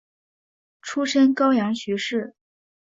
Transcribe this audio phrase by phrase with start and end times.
[0.81, 2.33] 出身高阳许氏。